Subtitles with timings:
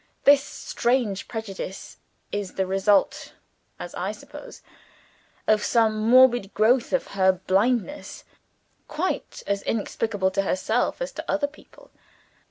[0.23, 1.97] This strange prejudice
[2.31, 3.33] is the result,
[3.77, 4.63] as I suppose,
[5.45, 8.23] of some morbid growth of her blindness,
[8.87, 11.91] quite as inexplicable to herself as to other people.